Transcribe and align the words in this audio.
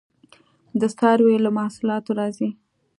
د 0.79 0.83
څارویو 0.97 1.43
له 1.45 1.49
محصولاتو 1.57 2.11
راځي 2.19 2.49